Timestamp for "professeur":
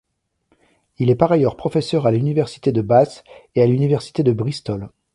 1.55-2.07